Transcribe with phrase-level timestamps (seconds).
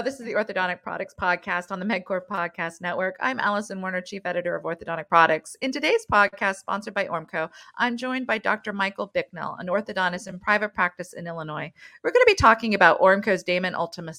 [0.00, 3.16] Hello, this is the Orthodontic Products Podcast on the MedCore Podcast Network.
[3.20, 5.58] I'm Alison Werner, Chief Editor of Orthodontic Products.
[5.60, 8.72] In today's podcast, sponsored by Ormco, I'm joined by Dr.
[8.72, 11.70] Michael Bicknell, an orthodontist in private practice in Illinois.
[12.02, 14.14] We're going to be talking about Ormco's Damon Ultima,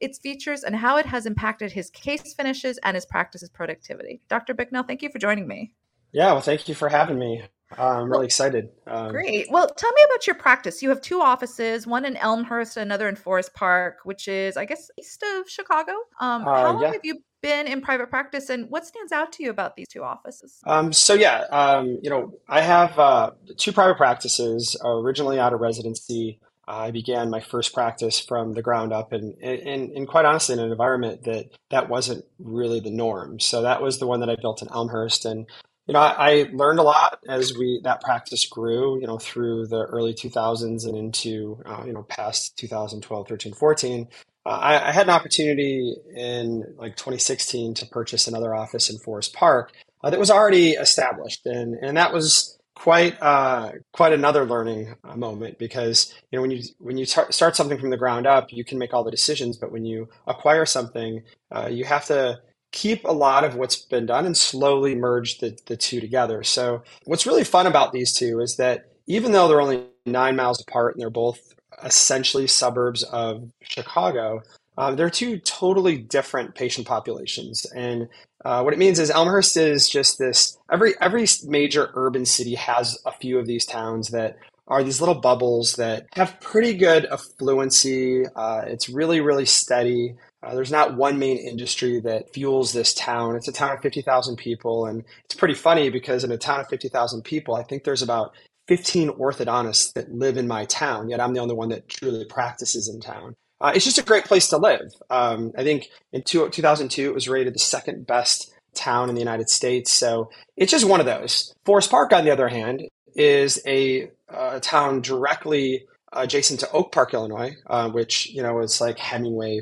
[0.00, 4.22] its features, and how it has impacted his case finishes and his practice's productivity.
[4.30, 4.54] Dr.
[4.54, 5.74] Bicknell, thank you for joining me.
[6.12, 7.42] Yeah, well, thank you for having me.
[7.76, 8.70] Uh, I'm really excited.
[8.86, 9.50] Um, great.
[9.50, 10.82] Well, tell me about your practice.
[10.82, 14.90] You have two offices, one in Elmhurst, another in Forest Park, which is, I guess,
[14.98, 15.92] east of Chicago.
[16.18, 16.92] Um, uh, how long yeah.
[16.92, 20.02] have you been in private practice, and what stands out to you about these two
[20.02, 20.60] offices?
[20.66, 24.76] Um, so yeah, um, you know, I have uh, two private practices.
[24.82, 29.90] Originally out of residency, I began my first practice from the ground up, and, and,
[29.90, 33.40] and quite honestly, in an environment that that wasn't really the norm.
[33.40, 35.46] So that was the one that I built in Elmhurst, and
[35.88, 39.68] you know, I, I, learned a lot as we that practice grew, you know, through
[39.68, 44.08] the early 2000s and into, uh, you know, past 2012, 13, 14.
[44.44, 49.32] Uh, I, I, had an opportunity in like 2016 to purchase another office in Forest
[49.32, 49.72] Park
[50.04, 55.16] uh, that was already established, and and that was quite uh, quite another learning uh,
[55.16, 58.52] moment because you know when you when you tar- start something from the ground up,
[58.52, 62.38] you can make all the decisions, but when you acquire something, uh, you have to
[62.72, 66.42] keep a lot of what's been done and slowly merge the, the two together.
[66.42, 70.60] So, what's really fun about these two is that even though they're only nine miles
[70.60, 74.42] apart and they're both essentially suburbs of Chicago,
[74.76, 77.66] um, they're two totally different patient populations.
[77.74, 78.08] And
[78.44, 82.98] uh, what it means is Elmhurst is just this every every major urban city has
[83.04, 88.28] a few of these towns that are these little bubbles that have pretty good affluency.
[88.36, 90.14] Uh, it's really, really steady.
[90.42, 93.34] Uh, there's not one main industry that fuels this town.
[93.34, 94.86] It's a town of 50,000 people.
[94.86, 98.34] And it's pretty funny because in a town of 50,000 people, I think there's about
[98.68, 102.88] 15 orthodontists that live in my town, yet I'm the only one that truly practices
[102.88, 103.34] in town.
[103.60, 104.92] Uh, it's just a great place to live.
[105.10, 109.20] Um, I think in two, 2002, it was rated the second best town in the
[109.20, 109.90] United States.
[109.90, 111.52] So it's just one of those.
[111.64, 112.82] Forest Park, on the other hand,
[113.16, 118.80] is a, a town directly adjacent to Oak Park, Illinois, uh, which you know is
[118.80, 119.60] like Hemingway,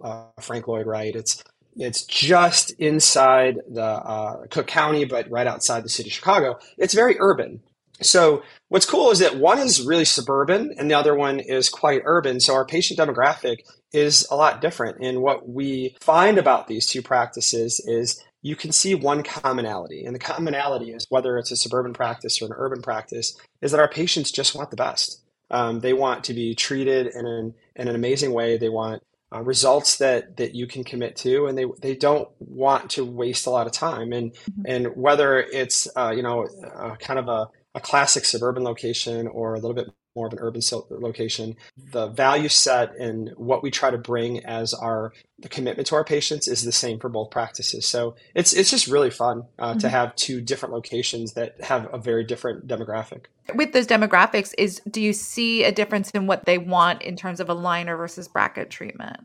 [0.00, 1.14] uh, Frank Lloyd Wright.
[1.14, 1.42] It's
[1.76, 6.58] it's just inside the uh, Cook County, but right outside the city of Chicago.
[6.76, 7.60] It's very urban.
[8.00, 12.02] So what's cool is that one is really suburban and the other one is quite
[12.04, 12.40] urban.
[12.40, 13.58] So our patient demographic
[13.92, 14.98] is a lot different.
[15.00, 20.04] And what we find about these two practices is you can see one commonality.
[20.04, 23.80] And the commonality is whether it's a suburban practice or an urban practice, is that
[23.80, 25.20] our patients just want the best.
[25.50, 28.58] Um, they want to be treated in an, in an amazing way.
[28.58, 32.90] They want uh, results that that you can commit to, and they they don't want
[32.92, 34.12] to waste a lot of time.
[34.12, 34.62] And mm-hmm.
[34.66, 39.54] and whether it's uh, you know uh, kind of a, a classic suburban location or
[39.54, 41.56] a little bit more of an urban location,
[41.92, 46.02] the value set and what we try to bring as our the commitment to our
[46.02, 47.86] patients is the same for both practices.
[47.86, 49.78] So it's it's just really fun uh, mm-hmm.
[49.78, 53.26] to have two different locations that have a very different demographic.
[53.54, 57.38] With those demographics, is do you see a difference in what they want in terms
[57.38, 59.20] of aligner versus bracket treatment?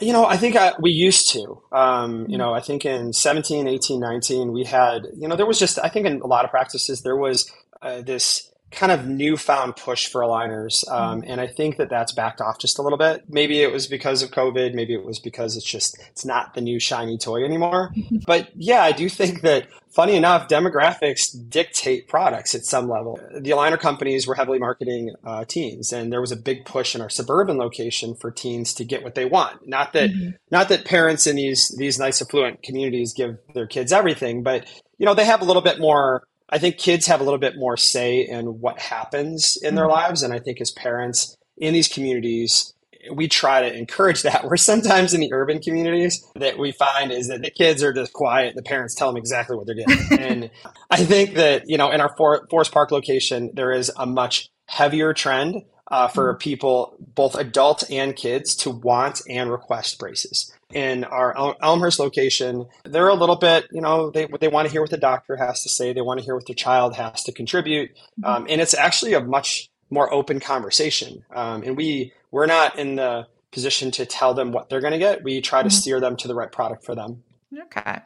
[0.00, 1.62] You know, I think I, we used to.
[1.72, 2.36] Um, you mm-hmm.
[2.36, 5.88] know, I think in 17, 18, 19, we had, you know, there was just, I
[5.88, 7.50] think in a lot of practices, there was
[7.80, 10.88] uh, this kind of newfound push for aligners.
[10.90, 11.30] Um, mm-hmm.
[11.30, 13.24] and I think that that's backed off just a little bit.
[13.28, 14.74] Maybe it was because of COVID.
[14.74, 17.92] Maybe it was because it's just, it's not the new shiny toy anymore.
[18.26, 23.18] but yeah, I do think that funny enough, demographics dictate products at some level.
[23.32, 27.00] The aligner companies were heavily marketing uh, teens, and there was a big push in
[27.00, 29.68] our suburban location for teens to get what they want.
[29.68, 30.30] Not that, mm-hmm.
[30.50, 34.66] not that parents in these these nice affluent communities give their kids everything, but
[34.98, 37.56] you know they have a little bit more I think kids have a little bit
[37.56, 39.94] more say in what happens in their mm-hmm.
[39.94, 40.22] lives.
[40.22, 42.74] And I think as parents in these communities,
[43.12, 44.44] we try to encourage that.
[44.48, 48.12] Where sometimes in the urban communities that we find is that the kids are just
[48.12, 48.54] quiet.
[48.54, 50.18] The parents tell them exactly what they're getting.
[50.18, 50.50] and
[50.90, 55.12] I think that, you know, in our Forest Park location, there is a much heavier
[55.12, 56.38] trend uh, for mm-hmm.
[56.38, 63.08] people, both adults and kids, to want and request braces in our Elmhurst location, they're
[63.08, 65.68] a little bit, you know, they they want to hear what the doctor has to
[65.68, 65.92] say.
[65.92, 68.24] They want to hear what their child has to contribute, mm-hmm.
[68.24, 71.24] um, and it's actually a much more open conversation.
[71.34, 74.98] Um, and we we're not in the position to tell them what they're going to
[74.98, 75.22] get.
[75.22, 75.74] We try to mm-hmm.
[75.74, 77.22] steer them to the right product for them.
[77.66, 78.00] Okay.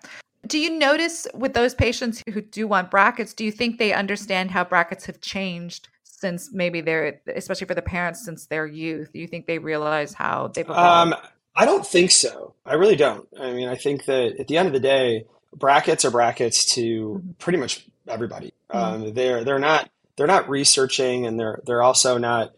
[0.46, 4.50] Do you notice with those patients who do want brackets, do you think they understand
[4.50, 9.10] how brackets have changed since maybe they're, especially for the parents, since their youth?
[9.12, 11.14] Do you think they realize how they've evolved?
[11.14, 11.20] Um,
[11.58, 12.54] I don't think so.
[12.64, 13.26] I really don't.
[13.38, 17.20] I mean, I think that at the end of the day, brackets are brackets to
[17.40, 18.54] pretty much everybody.
[18.70, 18.78] Mm-hmm.
[18.78, 22.52] Um, they're they're not they're not researching, and they're they're also not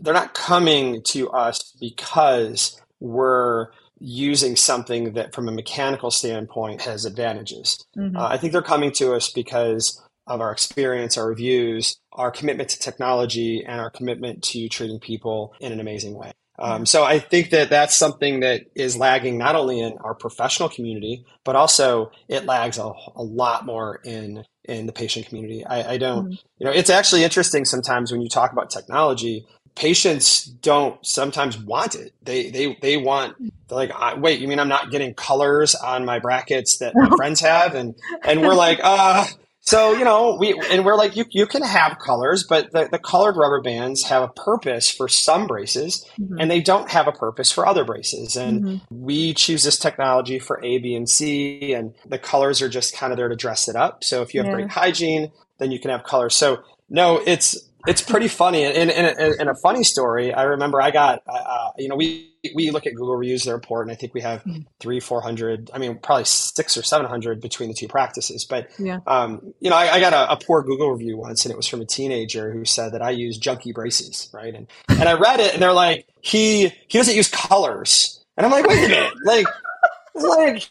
[0.00, 3.66] they're not coming to us because we're
[4.00, 7.84] using something that from a mechanical standpoint has advantages.
[7.98, 8.16] Mm-hmm.
[8.16, 12.70] Uh, I think they're coming to us because of our experience, our reviews, our commitment
[12.70, 16.32] to technology, and our commitment to treating people in an amazing way.
[16.58, 20.68] Um, so I think that that's something that is lagging not only in our professional
[20.68, 25.64] community, but also it lags a, a lot more in in the patient community.
[25.64, 26.34] I, I don't, mm-hmm.
[26.58, 29.46] you know, it's actually interesting sometimes when you talk about technology.
[29.74, 32.12] Patients don't sometimes want it.
[32.22, 33.36] They they they want.
[33.68, 37.40] They're like, wait, you mean I'm not getting colors on my brackets that my friends
[37.40, 37.76] have?
[37.76, 37.94] And
[38.24, 39.26] and we're like, uh,
[39.68, 42.98] so, you know, we and we're like, you, you can have colors, but the, the
[42.98, 46.38] colored rubber bands have a purpose for some braces mm-hmm.
[46.40, 48.34] and they don't have a purpose for other braces.
[48.34, 48.78] And mm-hmm.
[48.88, 53.12] we choose this technology for A, B, and C, and the colors are just kind
[53.12, 54.04] of there to dress it up.
[54.04, 54.54] So if you have yeah.
[54.54, 56.34] great hygiene, then you can have colors.
[56.34, 58.64] So no, it's it's pretty funny.
[58.64, 62.70] And in, a funny story, I remember I got, uh, uh, you know, we we
[62.70, 63.96] look at Google reviews; they're important.
[63.96, 64.62] I think we have mm-hmm.
[64.78, 65.70] three, four hundred.
[65.72, 68.44] I mean, probably six or seven hundred between the two practices.
[68.44, 68.98] But yeah.
[69.06, 71.66] um, you know, I, I got a, a, poor Google review once, and it was
[71.66, 74.54] from a teenager who said that I use junky braces, right?
[74.54, 78.52] And and I read it, and they're like, he he doesn't use colors, and I'm
[78.52, 79.46] like, wait a minute, like
[80.14, 80.70] like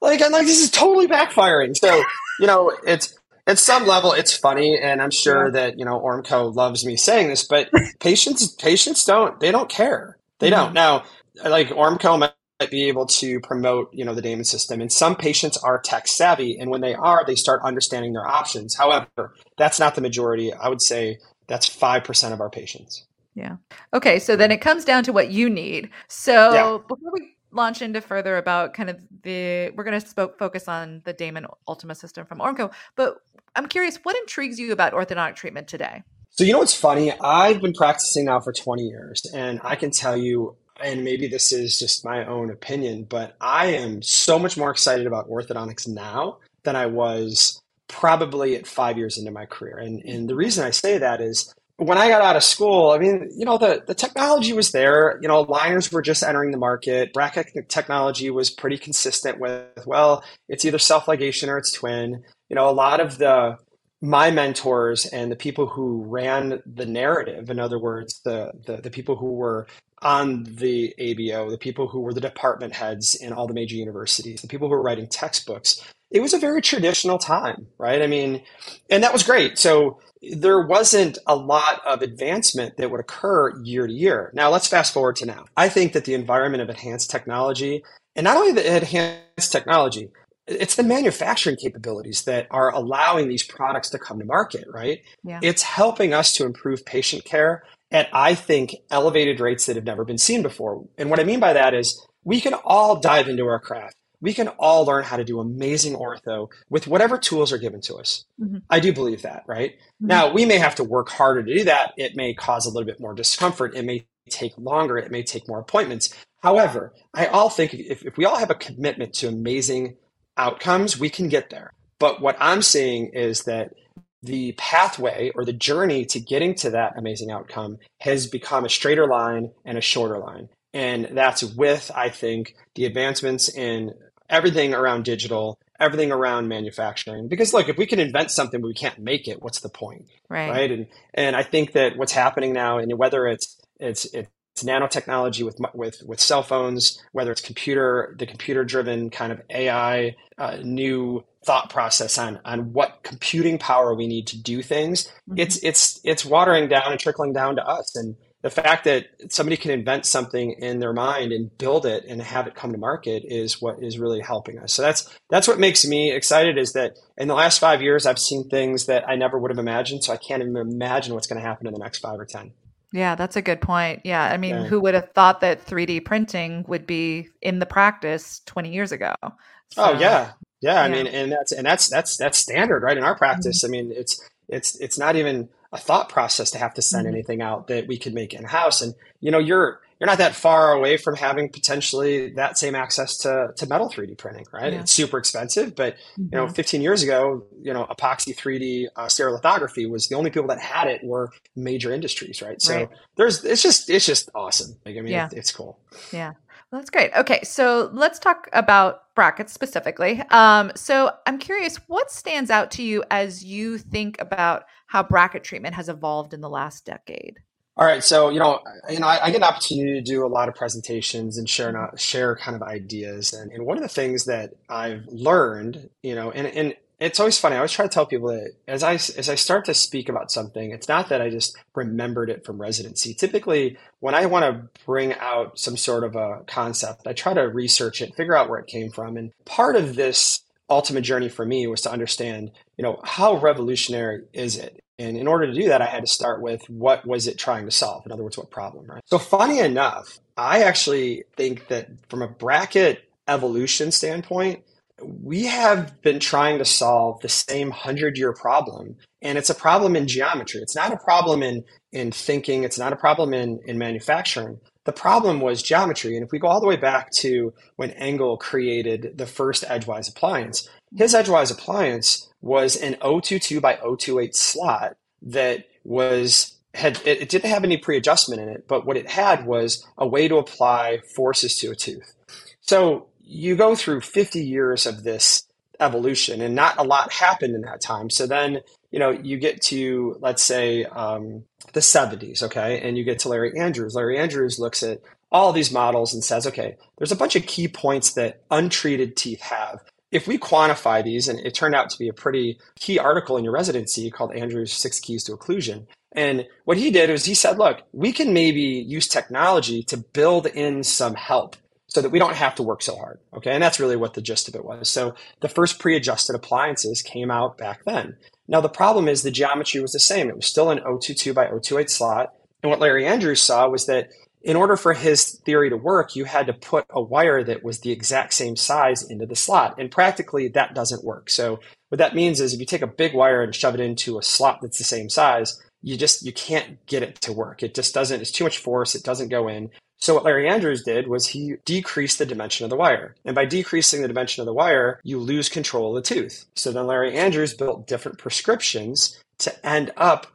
[0.00, 1.76] like I'm like this is totally backfiring.
[1.76, 2.02] So
[2.40, 3.17] you know, it's
[3.48, 7.28] at some level it's funny and i'm sure that you know ormco loves me saying
[7.28, 7.68] this but
[8.00, 10.18] patients patients don't they don't care.
[10.38, 10.64] They mm-hmm.
[10.64, 11.04] don't now
[11.44, 15.56] like ormco might be able to promote you know the damon system and some patients
[15.58, 18.74] are tech savvy and when they are they start understanding their options.
[18.74, 20.52] However that's not the majority.
[20.52, 23.06] I would say that's 5% of our patients.
[23.34, 23.56] Yeah.
[23.94, 25.90] Okay so then it comes down to what you need.
[26.08, 26.78] So yeah.
[26.86, 31.00] before we launch into further about kind of the we're going to spoke, focus on
[31.04, 33.22] the Damon Ultima system from Ormco, but
[33.56, 36.02] I'm curious, what intrigues you about orthodontic treatment today?
[36.30, 37.12] So, you know what's funny?
[37.20, 41.52] I've been practicing now for 20 years, and I can tell you, and maybe this
[41.52, 46.38] is just my own opinion, but I am so much more excited about orthodontics now
[46.62, 49.78] than I was probably at five years into my career.
[49.78, 52.98] And, and the reason I say that is when I got out of school, I
[52.98, 55.18] mean, you know, the, the technology was there.
[55.22, 57.12] You know, aligners were just entering the market.
[57.12, 62.56] Bracket technology was pretty consistent with, well, it's either self ligation or it's twin you
[62.56, 63.58] know, a lot of the
[64.00, 68.90] my mentors and the people who ran the narrative, in other words, the, the, the
[68.90, 69.66] people who were
[70.02, 74.40] on the ABO, the people who were the department heads in all the major universities,
[74.40, 78.00] the people who were writing textbooks, it was a very traditional time, right?
[78.00, 78.42] I mean,
[78.88, 79.58] and that was great.
[79.58, 84.30] So there wasn't a lot of advancement that would occur year to year.
[84.32, 85.46] Now let's fast forward to now.
[85.56, 87.82] I think that the environment of enhanced technology,
[88.14, 90.10] and not only the enhanced technology,
[90.48, 95.00] it's the manufacturing capabilities that are allowing these products to come to market, right?
[95.22, 95.40] Yeah.
[95.42, 100.04] It's helping us to improve patient care at, I think, elevated rates that have never
[100.04, 100.84] been seen before.
[100.96, 103.94] And what I mean by that is we can all dive into our craft.
[104.20, 107.94] We can all learn how to do amazing ortho with whatever tools are given to
[107.94, 108.24] us.
[108.40, 108.58] Mm-hmm.
[108.68, 109.74] I do believe that, right?
[109.74, 110.06] Mm-hmm.
[110.08, 111.92] Now, we may have to work harder to do that.
[111.96, 113.76] It may cause a little bit more discomfort.
[113.76, 114.98] It may take longer.
[114.98, 116.14] It may take more appointments.
[116.42, 119.96] However, I all think if, if we all have a commitment to amazing
[120.38, 121.72] outcomes, we can get there.
[121.98, 123.74] But what I'm seeing is that
[124.22, 129.06] the pathway or the journey to getting to that amazing outcome has become a straighter
[129.06, 130.48] line and a shorter line.
[130.74, 133.94] And that's with, I think, the advancements in
[134.28, 137.28] everything around digital, everything around manufacturing.
[137.28, 140.06] Because look, if we can invent something but we can't make it, what's the point?
[140.28, 140.50] Right.
[140.50, 140.70] Right.
[140.70, 145.44] And and I think that what's happening now, and whether it's it's it's it's nanotechnology
[145.44, 150.58] with with with cell phones, whether it's computer the computer driven kind of AI uh,
[150.62, 155.04] new thought process on on what computing power we need to do things.
[155.04, 155.38] Mm-hmm.
[155.38, 159.56] It's it's it's watering down and trickling down to us, and the fact that somebody
[159.56, 163.24] can invent something in their mind and build it and have it come to market
[163.26, 164.72] is what is really helping us.
[164.72, 168.18] So that's that's what makes me excited is that in the last five years I've
[168.18, 170.04] seen things that I never would have imagined.
[170.04, 172.52] So I can't even imagine what's going to happen in the next five or ten.
[172.92, 174.02] Yeah, that's a good point.
[174.04, 174.22] Yeah.
[174.22, 174.64] I mean, yeah.
[174.64, 179.14] who would have thought that 3D printing would be in the practice 20 years ago?
[179.22, 179.32] Oh,
[179.70, 180.32] so, oh, yeah.
[180.60, 182.96] Yeah, I mean, and that's and that's that's that's standard, right?
[182.96, 183.74] In our practice, mm-hmm.
[183.74, 187.14] I mean, it's it's it's not even a thought process to have to send mm-hmm.
[187.14, 188.82] anything out that we could make in house.
[188.82, 193.16] And you know, you're you're not that far away from having potentially that same access
[193.18, 194.72] to, to metal 3D printing, right?
[194.72, 194.80] Yeah.
[194.80, 196.22] It's super expensive, but mm-hmm.
[196.22, 196.54] you know, mm-hmm.
[196.54, 200.86] 15 years ago, you know, epoxy 3D uh, stereolithography was the only people that had
[200.86, 202.62] it were major industries, right?
[202.62, 202.88] So right.
[203.16, 204.76] there's, it's just, it's just awesome.
[204.86, 205.26] Like, I mean, yeah.
[205.26, 205.80] it, it's cool.
[206.12, 206.34] Yeah.
[206.70, 207.10] Well, that's great.
[207.16, 210.22] Okay, so let's talk about brackets specifically.
[210.30, 215.44] Um, so I'm curious, what stands out to you as you think about how bracket
[215.44, 217.38] treatment has evolved in the last decade?
[217.78, 220.28] All right, so you know, you know, I, I, get an opportunity to do a
[220.28, 223.88] lot of presentations and share not share kind of ideas, and, and one of the
[223.88, 227.54] things that I've learned, you know, and and it's always funny.
[227.54, 230.32] I always try to tell people that as I as I start to speak about
[230.32, 233.14] something, it's not that I just remembered it from residency.
[233.14, 237.42] Typically, when I want to bring out some sort of a concept, I try to
[237.42, 241.46] research it, figure out where it came from, and part of this Ultima journey for
[241.46, 244.82] me was to understand, you know, how revolutionary is it?
[244.98, 247.64] And in order to do that, I had to start with what was it trying
[247.66, 248.04] to solve?
[248.04, 249.02] In other words, what problem, right?
[249.06, 254.64] So funny enough, I actually think that from a bracket evolution standpoint,
[255.00, 258.96] we have been trying to solve the same 100 year problem.
[259.22, 260.60] And it's a problem in geometry.
[260.60, 262.64] It's not a problem in in thinking.
[262.64, 264.58] It's not a problem in in manufacturing.
[264.84, 266.16] The problem was geometry.
[266.16, 270.08] And if we go all the way back to when Angle created the first edgewise
[270.08, 277.28] appliance his edgewise appliance was an 022 by 028 slot that was had it, it
[277.28, 280.98] didn't have any pre-adjustment in it but what it had was a way to apply
[281.14, 282.14] forces to a tooth.
[282.60, 285.44] So you go through 50 years of this
[285.80, 288.10] evolution and not a lot happened in that time.
[288.10, 292.80] So then you know you get to let's say um, the 70s okay?
[292.80, 293.94] And you get to larry andrews.
[293.94, 297.68] Larry andrews looks at all these models and says okay there's a bunch of key
[297.68, 302.08] points that untreated teeth have if we quantify these and it turned out to be
[302.08, 306.78] a pretty key article in your residency called andrews six keys to occlusion and what
[306.78, 311.14] he did was he said look we can maybe use technology to build in some
[311.14, 311.56] help
[311.88, 313.18] so that we don't have to work so hard.
[313.34, 313.50] Okay.
[313.50, 314.88] And that's really what the gist of it was.
[314.88, 318.16] So the first pre adjusted appliances came out back then.
[318.46, 320.28] Now, the problem is the geometry was the same.
[320.28, 322.34] It was still an 022 by 028 slot.
[322.62, 324.10] And what Larry Andrews saw was that
[324.42, 327.80] in order for his theory to work, you had to put a wire that was
[327.80, 329.76] the exact same size into the slot.
[329.78, 331.30] And practically that doesn't work.
[331.30, 334.18] So what that means is if you take a big wire and shove it into
[334.18, 337.62] a slot that's the same size, you just you can't get it to work.
[337.62, 338.20] It just doesn't.
[338.20, 338.94] It's too much force.
[338.94, 339.70] It doesn't go in.
[340.00, 343.16] So what Larry Andrews did was he decreased the dimension of the wire.
[343.24, 346.46] And by decreasing the dimension of the wire, you lose control of the tooth.
[346.54, 350.28] So then Larry Andrews built different prescriptions to end up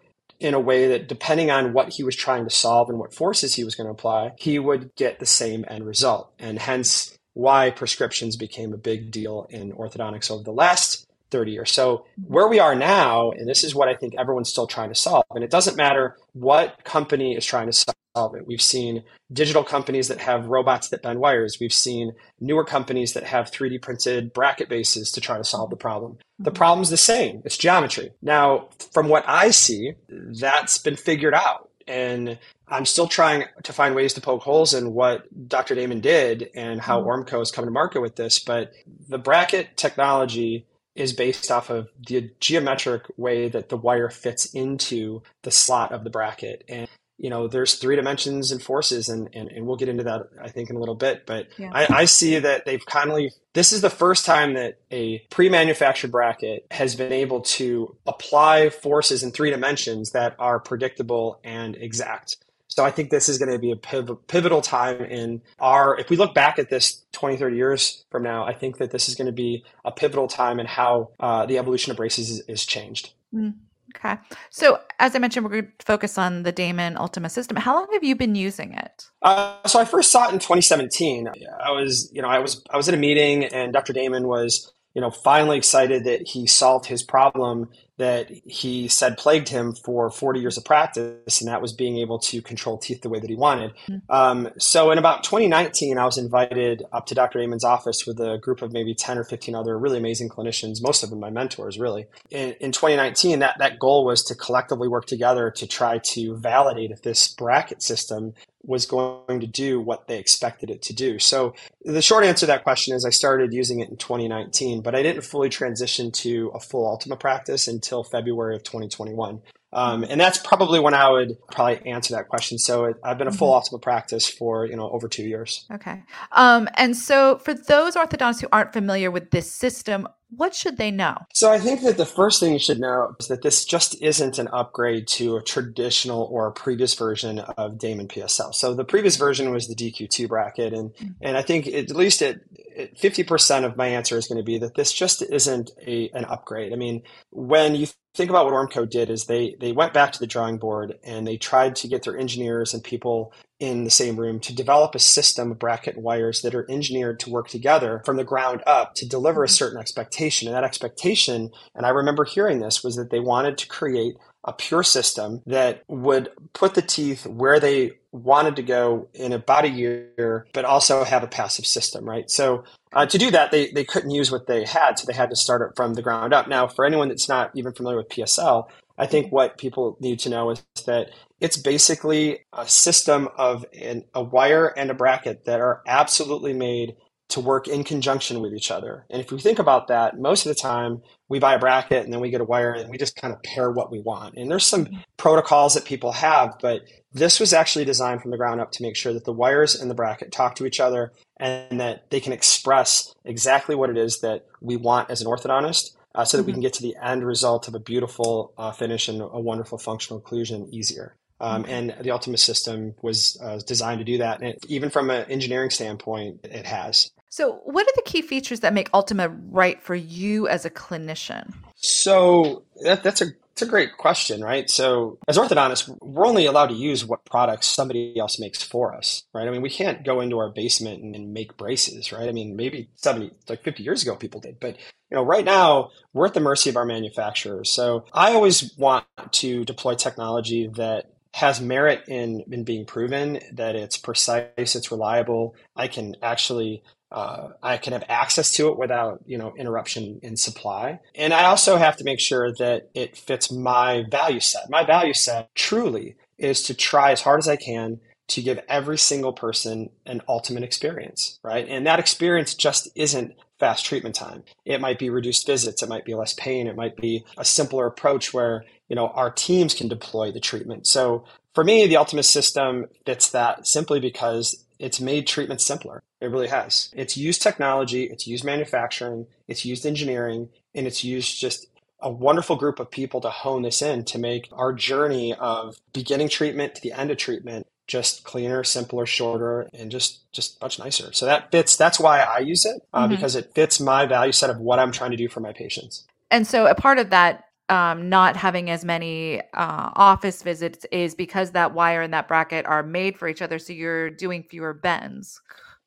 [0.44, 3.56] in a way that depending on what he was trying to solve and what forces
[3.56, 6.34] he was going to apply, he would get the same end result.
[6.38, 11.72] And hence why prescriptions became a big deal in orthodontics over the last 30 years.
[11.72, 14.96] So where we are now, and this is what I think everyone's still trying to
[14.96, 18.46] solve, and it doesn't matter what company is trying to solve it.
[18.46, 21.58] We've seen digital companies that have robots that bend wires.
[21.60, 25.76] We've seen newer companies that have 3D printed bracket bases to try to solve the
[25.76, 26.20] problem.
[26.38, 26.56] The mm-hmm.
[26.56, 27.42] problem's the same.
[27.44, 28.12] It's geometry.
[28.22, 31.72] Now, from what I see, that's been figured out.
[31.88, 32.38] And
[32.68, 35.76] I'm still trying to find ways to poke holes in what Dr.
[35.76, 37.10] Damon did and how mm-hmm.
[37.10, 38.40] Ormco is coming to market with this.
[38.40, 38.74] But
[39.10, 45.22] the bracket technology is based off of the geometric way that the wire fits into
[45.42, 46.64] the slot of the bracket.
[46.70, 50.30] And, you know, there's three dimensions and forces, and, and, and we'll get into that,
[50.42, 51.26] I think, in a little bit.
[51.26, 51.72] But yeah.
[51.74, 56.12] I, I see that they've kindly, this is the first time that a pre manufactured
[56.12, 62.38] bracket has been able to apply forces in three dimensions that are predictable and exact.
[62.76, 66.18] So I think this is going to be a pivotal time in our, if we
[66.18, 69.28] look back at this 20, 30 years from now, I think that this is going
[69.28, 73.14] to be a pivotal time in how uh, the evolution of braces is, is changed.
[73.32, 73.54] Mm,
[73.96, 74.16] okay.
[74.50, 77.58] So as I mentioned, we're going to focus on the Damon Ultima system.
[77.58, 79.06] How long have you been using it?
[79.22, 81.28] Uh, so I first saw it in 2017.
[81.64, 83.94] I was, you know, I was, I was in a meeting and Dr.
[83.94, 89.50] Damon was, you know, finally excited that he solved his problem that he said plagued
[89.50, 93.10] him for 40 years of practice, and that was being able to control teeth the
[93.10, 93.72] way that he wanted.
[93.88, 94.12] Mm-hmm.
[94.12, 97.40] Um, so in about 2019, I was invited up to Dr.
[97.40, 101.04] Damon's office with a group of maybe 10 or 15 other really amazing clinicians, most
[101.04, 102.08] of them my mentors, really.
[102.32, 106.92] In, in 2019, that, that goal was to collectively work together to try to validate
[106.92, 108.34] if this bracket system
[108.66, 111.20] was going to do what they expected it to do.
[111.20, 111.54] So
[111.84, 115.04] the short answer to that question is I started using it in 2019, but I
[115.04, 119.42] didn't fully transition to a full Ultima practice until February of 2021.
[119.74, 122.60] Um, and that's probably when I would probably answer that question.
[122.60, 123.56] So it, I've been a full mm-hmm.
[123.56, 125.66] Ultima practice for you know over two years.
[125.72, 126.04] Okay.
[126.32, 130.92] Um, and so for those orthodontists who aren't familiar with this system, what should they
[130.92, 131.18] know?
[131.34, 134.40] So I think that the first thing you should know is that this just isn't
[134.40, 138.54] an upgrade to a traditional or a previous version of Damon PSL.
[138.54, 141.12] So the previous version was the DQ2 bracket, and mm-hmm.
[141.22, 142.42] and I think at least it.
[142.74, 146.74] 50% of my answer is going to be that this just isn't a, an upgrade.
[146.74, 147.86] I mean, when you
[148.16, 151.26] think about what Ormco did is they they went back to the drawing board and
[151.26, 155.00] they tried to get their engineers and people in the same room to develop a
[155.00, 159.08] system of bracket wires that are engineered to work together from the ground up to
[159.08, 159.54] deliver a mm-hmm.
[159.54, 160.48] certain expectation.
[160.48, 164.54] And that expectation, and I remember hearing this, was that they wanted to create a
[164.54, 169.70] pure system that would put the teeth where they wanted to go in about a
[169.70, 172.30] year, but also have a passive system, right?
[172.30, 175.30] So uh, to do that, they, they couldn't use what they had, so they had
[175.30, 176.48] to start it from the ground up.
[176.48, 180.30] Now, for anyone that's not even familiar with PSL, I think what people need to
[180.30, 181.10] know is that
[181.40, 186.96] it's basically a system of an, a wire and a bracket that are absolutely made
[187.30, 189.06] to work in conjunction with each other.
[189.10, 192.14] And if we think about that, most of the time we buy a bracket and
[192.14, 194.36] then we get a wire and we just kind of pair what we want.
[194.36, 194.88] And there's some
[195.18, 198.96] protocols that people have, but this was actually designed from the ground up to make
[198.96, 202.34] sure that the wires and the bracket talk to each other and that they can
[202.34, 205.96] express exactly what it is that we want as an orthodontist.
[206.16, 206.48] Uh, so that mm-hmm.
[206.48, 209.80] we can get to the end result of a beautiful uh, finish and a wonderful
[209.80, 211.16] functional occlusion easier.
[211.44, 214.40] Um, and the Ultima system was uh, designed to do that.
[214.40, 217.12] And it, even from an engineering standpoint, it has.
[217.28, 221.54] So, what are the key features that make Ultima right for you as a clinician?
[221.76, 224.70] So, that, that's a it's a great question, right?
[224.70, 229.24] So, as orthodontists, we're only allowed to use what products somebody else makes for us,
[229.34, 229.48] right?
[229.48, 232.28] I mean, we can't go into our basement and, and make braces, right?
[232.28, 234.78] I mean, maybe 70, like 50 years ago, people did, but
[235.12, 237.70] you know, right now we're at the mercy of our manufacturers.
[237.70, 243.76] So, I always want to deploy technology that has merit in in being proven that
[243.76, 245.56] it's precise, it's reliable.
[245.76, 250.38] I can actually uh, I can have access to it without you know interruption in
[250.38, 254.70] supply, and I also have to make sure that it fits my value set.
[254.70, 258.00] My value set truly is to try as hard as I can
[258.30, 261.68] to give every single person an ultimate experience, right?
[261.68, 264.44] And that experience just isn't fast treatment time.
[264.66, 267.86] It might be reduced visits, it might be less pain, it might be a simpler
[267.86, 270.86] approach where, you know, our teams can deploy the treatment.
[270.86, 271.24] So
[271.56, 276.04] for me, the Ultima system fits that simply because it's made treatment simpler.
[276.20, 276.92] It really has.
[276.94, 281.68] It's used technology, it's used manufacturing, it's used engineering, and it's used just
[282.04, 286.30] a wonderful group of people to hone this in to make our journey of beginning
[286.30, 291.12] treatment to the end of treatment just cleaner, simpler, shorter, and just just much nicer.
[291.14, 291.76] So that fits.
[291.76, 293.16] That's why I use it uh, mm-hmm.
[293.16, 296.06] because it fits my value set of what I'm trying to do for my patients.
[296.32, 301.16] And so a part of that um, not having as many uh, office visits is
[301.16, 303.60] because that wire and that bracket are made for each other.
[303.60, 305.42] So you're doing fewer bends,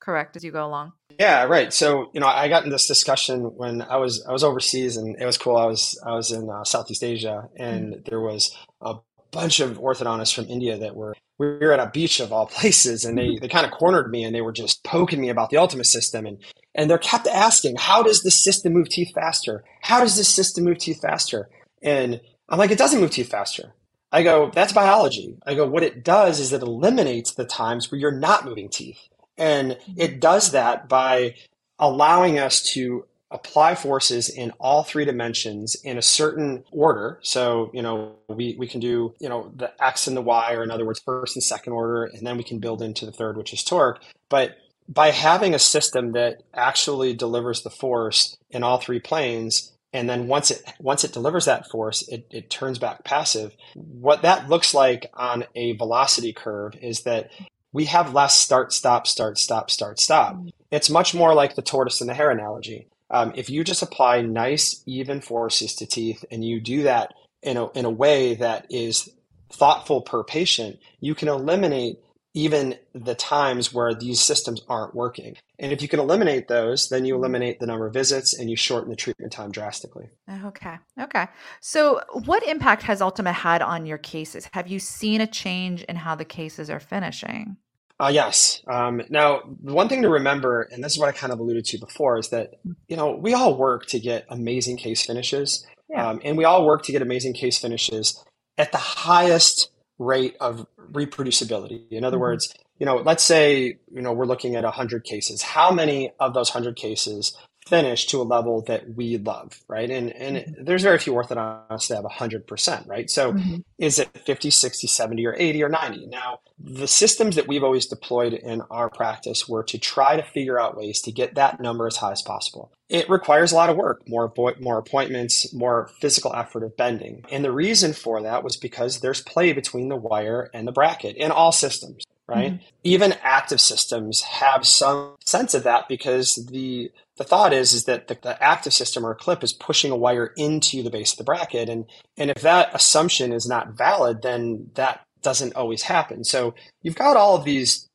[0.07, 0.93] correct, as you go along.
[1.19, 1.73] Yeah, right.
[1.73, 5.21] So you know, I got in this discussion when I was I was overseas, and
[5.21, 5.57] it was cool.
[5.57, 8.03] I was I was in uh, Southeast Asia, and mm-hmm.
[8.09, 8.95] there was a
[9.33, 13.05] bunch of orthodontists from India that were we were at a beach of all places
[13.05, 15.59] and they, they kind of cornered me and they were just poking me about the
[15.59, 16.39] Ultima system and
[16.75, 20.65] and they kept asking how does this system move teeth faster how does this system
[20.65, 21.49] move teeth faster
[21.83, 23.75] and i'm like it doesn't move teeth faster
[24.13, 27.99] i go that's biology i go what it does is it eliminates the times where
[27.99, 29.09] you're not moving teeth
[29.39, 31.35] and it does that by
[31.79, 37.19] allowing us to apply forces in all three dimensions in a certain order.
[37.23, 40.63] So, you know, we, we can do, you know, the X and the Y, or
[40.63, 43.37] in other words, first and second order, and then we can build into the third,
[43.37, 44.01] which is torque.
[44.29, 44.57] But
[44.89, 50.29] by having a system that actually delivers the force in all three planes, and then
[50.29, 53.57] once it once it delivers that force, it, it turns back passive.
[53.75, 57.31] What that looks like on a velocity curve is that
[57.77, 60.35] we have less start, stop, start, stop, start, stop.
[60.71, 62.89] It's much more like the tortoise and the hare analogy.
[63.11, 67.13] Um, if you just apply nice, even forces to teeth and you do that
[67.43, 69.11] in a, in a way that is
[69.53, 71.99] thoughtful per patient, you can eliminate
[72.33, 75.37] even the times where these systems aren't working.
[75.59, 78.57] And if you can eliminate those, then you eliminate the number of visits and you
[78.57, 80.09] shorten the treatment time drastically.
[80.47, 80.79] Okay.
[80.99, 81.27] Okay.
[81.61, 84.49] So, what impact has Ultima had on your cases?
[84.55, 87.59] Have you seen a change in how the cases are finishing?
[87.99, 88.63] Uh, yes.
[88.67, 91.79] Um, now, one thing to remember, and this is what I kind of alluded to
[91.79, 92.55] before, is that
[92.89, 96.11] you know we all work to get amazing case finishes, yeah.
[96.11, 98.23] um, and we all work to get amazing case finishes
[98.59, 101.91] at the highest rate of reproducibility.
[101.91, 102.23] In other mm-hmm.
[102.23, 105.41] words, you know, let's say you know we're looking at hundred cases.
[105.41, 107.35] How many of those hundred cases
[107.67, 109.91] finish to a level that we love, right?
[109.91, 110.65] And and mm-hmm.
[110.65, 113.11] there's very few orthodontists that have 100%, right?
[113.11, 113.57] So mm-hmm.
[113.79, 116.07] is it 50, 60, 70 or 80 or 90?
[116.07, 120.61] Now, the systems that we've always deployed in our practice were to try to figure
[120.61, 122.73] out ways to get that number as high as possible.
[122.89, 127.25] It requires a lot of work, more more appointments, more physical effort of bending.
[127.31, 131.17] And the reason for that was because there's play between the wire and the bracket
[131.17, 132.55] in all systems right?
[132.55, 132.65] Mm-hmm.
[132.85, 138.09] Even active systems have some sense of that because the the thought is is that
[138.09, 141.25] the, the, active system or clip is pushing a wire into the base of the
[141.25, 146.55] bracket and and if that assumption is not valid then that doesn't always happen so
[146.83, 147.89] you've got all of these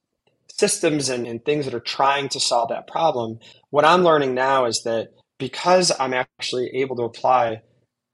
[0.50, 4.66] systems and, and things that are trying to solve that problem what i'm learning now
[4.66, 7.62] is that because i'm actually able to apply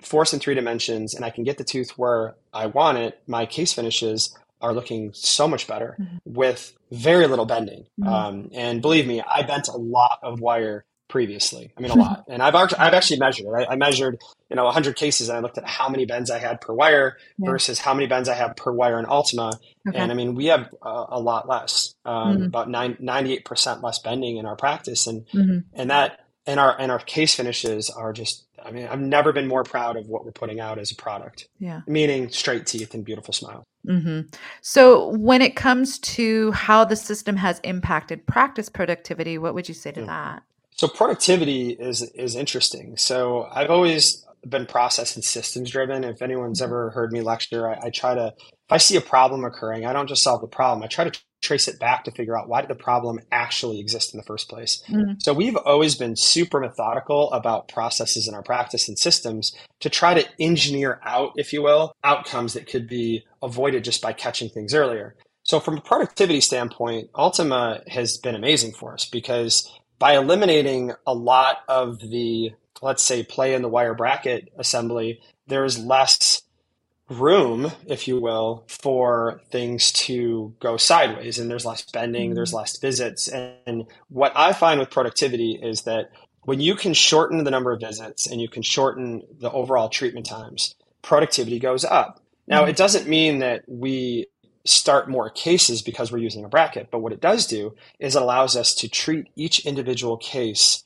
[0.01, 3.45] force in three dimensions and I can get the tooth where I want it, my
[3.45, 6.17] case finishes are looking so much better mm-hmm.
[6.25, 7.85] with very little bending.
[7.99, 8.07] Mm-hmm.
[8.07, 11.71] Um, and believe me, I bent a lot of wire previously.
[11.77, 12.25] I mean, a lot.
[12.27, 13.51] And I've I've actually measured it.
[13.51, 16.39] I, I, measured, you know, 100 cases and I looked at how many bends I
[16.39, 17.49] had per wire yeah.
[17.49, 19.53] versus how many bends I have per wire in Ultima.
[19.87, 19.97] Okay.
[19.97, 22.43] And I mean, we have a, a lot less, um, mm-hmm.
[22.43, 25.07] about nine, 98% less bending in our practice.
[25.07, 25.59] And, mm-hmm.
[25.73, 29.47] and that, and our, and our case finishes are just, I mean, I've never been
[29.47, 31.47] more proud of what we're putting out as a product.
[31.59, 31.81] Yeah.
[31.87, 33.63] Meaning straight teeth and beautiful smiles.
[33.87, 34.27] Mm-hmm.
[34.61, 39.73] So, when it comes to how the system has impacted practice productivity, what would you
[39.73, 40.05] say to yeah.
[40.07, 40.43] that?
[40.77, 42.97] So productivity is is interesting.
[42.97, 46.03] So I've always been process and systems driven.
[46.03, 49.43] If anyone's ever heard me lecture, I, I, try to if I see a problem
[49.43, 50.83] occurring, I don't just solve the problem.
[50.83, 54.13] I try to trace it back to figure out why did the problem actually exist
[54.13, 54.83] in the first place.
[54.87, 55.13] Mm-hmm.
[55.19, 60.13] So we've always been super methodical about processes in our practice and systems to try
[60.13, 64.73] to engineer out, if you will, outcomes that could be avoided just by catching things
[64.73, 65.15] earlier.
[65.43, 71.13] So from a productivity standpoint, Ultima has been amazing for us because by eliminating a
[71.13, 76.41] lot of the, let's say, play in the wire bracket assembly, there's less
[77.09, 82.57] room, if you will, for things to go sideways and there's less bending, there's mm-hmm.
[82.57, 83.27] less visits.
[83.27, 87.81] And what I find with productivity is that when you can shorten the number of
[87.81, 92.21] visits and you can shorten the overall treatment times, productivity goes up.
[92.47, 92.69] Now, mm-hmm.
[92.69, 94.27] it doesn't mean that we
[94.67, 96.89] start more cases because we're using a bracket.
[96.91, 100.83] But what it does do is it allows us to treat each individual case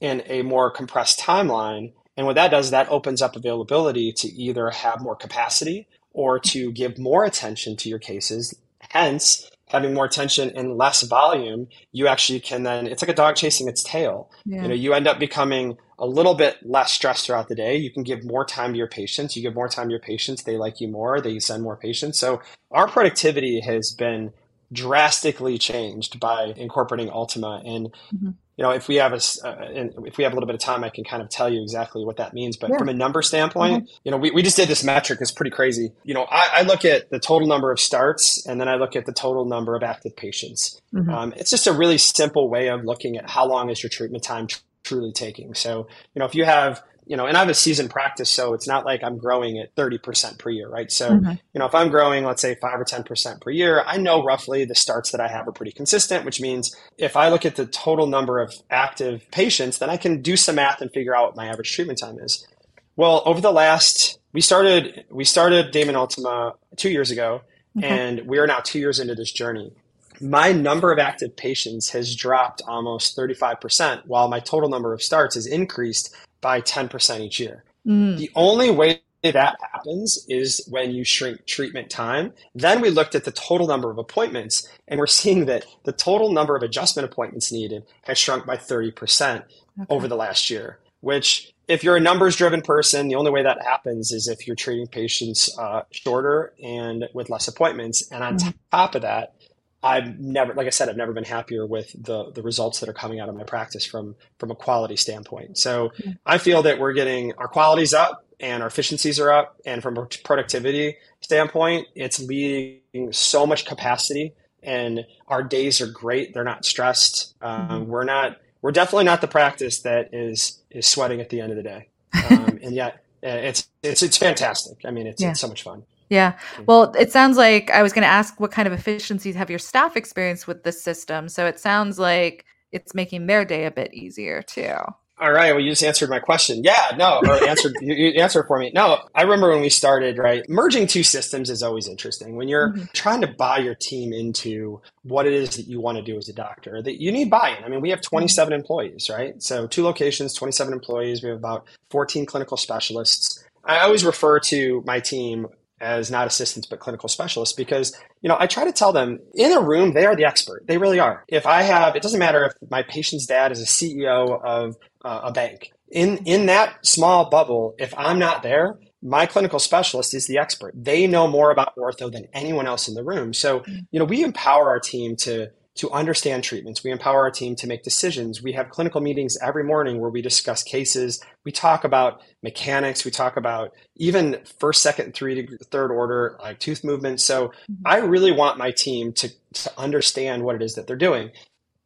[0.00, 1.92] in a more compressed timeline.
[2.16, 6.72] And what that does, that opens up availability to either have more capacity or to
[6.72, 8.54] give more attention to your cases.
[8.80, 13.36] Hence, having more attention and less volume, you actually can then, it's like a dog
[13.36, 14.30] chasing its tail.
[14.44, 14.62] Yeah.
[14.62, 17.76] You know, you end up becoming a little bit less stressed throughout the day.
[17.76, 19.36] You can give more time to your patients.
[19.36, 22.18] You give more time to your patients, they like you more, they send more patients.
[22.18, 24.32] So our productivity has been
[24.72, 27.62] drastically changed by incorporating Ultima.
[27.64, 28.30] And mm-hmm.
[28.58, 29.68] You know, if we have a uh,
[30.04, 32.04] if we have a little bit of time, I can kind of tell you exactly
[32.04, 32.56] what that means.
[32.56, 32.78] But yeah.
[32.78, 34.00] from a number standpoint, mm-hmm.
[34.02, 35.20] you know, we, we just did this metric.
[35.22, 35.92] It's pretty crazy.
[36.02, 38.96] You know, I, I, look at the total number of starts, and then I look
[38.96, 40.82] at the total number of active patients.
[40.92, 41.08] Mm-hmm.
[41.08, 44.24] Um, it's just a really simple way of looking at how long is your treatment
[44.24, 44.48] time
[44.82, 45.54] truly taking.
[45.54, 48.52] So, you know, if you have, you know, and I have a season practice, so
[48.52, 50.92] it's not like I'm growing at 30% per year, right?
[50.92, 51.30] So, mm-hmm.
[51.30, 54.64] you know, if I'm growing, let's say five or 10% per year, I know roughly
[54.66, 57.66] the starts that I have are pretty consistent, which means if I look at the
[57.66, 61.36] total number of active patients, then I can do some math and figure out what
[61.36, 62.46] my average treatment time is.
[62.94, 67.40] Well, over the last, we started, we started Damon Ultima two years ago,
[67.80, 69.72] and we are now two years into this journey
[70.20, 75.34] my number of active patients has dropped almost 35%, while my total number of starts
[75.34, 77.64] has increased by 10% each year.
[77.86, 78.18] Mm.
[78.18, 82.32] The only way that happens is when you shrink treatment time.
[82.54, 86.32] Then we looked at the total number of appointments, and we're seeing that the total
[86.32, 89.44] number of adjustment appointments needed has shrunk by 30% okay.
[89.88, 93.62] over the last year, which if you're a numbers driven person, the only way that
[93.62, 98.08] happens is if you're treating patients uh, shorter and with less appointments.
[98.10, 98.50] And on mm-hmm.
[98.70, 99.34] top of that,
[99.82, 102.94] I've never, like I said, I've never been happier with the the results that are
[102.94, 105.56] coming out of my practice from from a quality standpoint.
[105.56, 106.14] So yeah.
[106.26, 109.96] I feel that we're getting our qualities up and our efficiencies are up, and from
[109.96, 116.34] a productivity standpoint, it's leading so much capacity, and our days are great.
[116.34, 117.34] They're not stressed.
[117.40, 117.90] Um, mm-hmm.
[117.90, 118.38] We're not.
[118.62, 121.88] We're definitely not the practice that is is sweating at the end of the day,
[122.30, 124.78] um, and yet it's it's it's fantastic.
[124.84, 125.30] I mean, it's, yeah.
[125.30, 125.84] it's so much fun.
[126.10, 126.38] Yeah.
[126.66, 129.58] Well, it sounds like I was going to ask what kind of efficiencies have your
[129.58, 131.28] staff experienced with this system.
[131.28, 134.74] So it sounds like it's making their day a bit easier too.
[135.20, 135.52] All right.
[135.52, 136.62] Well, you just answered my question.
[136.62, 136.92] Yeah.
[136.96, 137.20] No.
[137.26, 137.74] Or answered.
[137.80, 138.70] you, you answered for me.
[138.72, 139.00] No.
[139.14, 140.16] I remember when we started.
[140.16, 140.48] Right.
[140.48, 142.84] Merging two systems is always interesting when you're mm-hmm.
[142.92, 146.28] trying to buy your team into what it is that you want to do as
[146.28, 146.80] a doctor.
[146.82, 147.64] That you need buy-in.
[147.64, 149.10] I mean, we have 27 employees.
[149.10, 149.42] Right.
[149.42, 151.22] So two locations, 27 employees.
[151.22, 153.44] We have about 14 clinical specialists.
[153.64, 155.48] I always refer to my team
[155.80, 159.52] as not assistants but clinical specialists because you know i try to tell them in
[159.52, 160.66] a room they are the expert.
[160.66, 161.24] They really are.
[161.28, 165.20] If i have it doesn't matter if my patient's dad is a ceo of uh,
[165.24, 165.72] a bank.
[165.90, 170.74] In in that small bubble if i'm not there my clinical specialist is the expert.
[170.76, 173.32] They know more about ortho than anyone else in the room.
[173.32, 173.86] So mm.
[173.90, 176.82] you know we empower our team to to understand treatments.
[176.82, 178.42] We empower our team to make decisions.
[178.42, 181.20] We have clinical meetings every morning where we discuss cases.
[181.44, 183.04] We talk about mechanics.
[183.04, 187.20] We talk about even first, second, three, third order like tooth movement.
[187.20, 187.74] So mm-hmm.
[187.86, 191.30] I really want my team to, to understand what it is that they're doing.